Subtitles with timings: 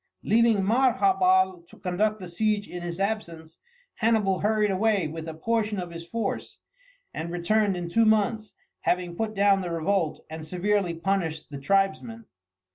[0.23, 3.59] Leaving Maharbal to conduct the siege in his absence,
[3.97, 6.57] Hannibal hurried away with a portion of his force,
[7.13, 12.25] and returned in two months, having put down the revolt and severely punished the tribesmen.